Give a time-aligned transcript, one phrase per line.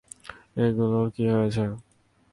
[0.61, 1.63] ওগুলোর কী হয়েছে?